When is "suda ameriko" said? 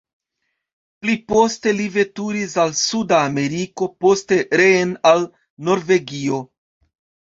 2.81-3.91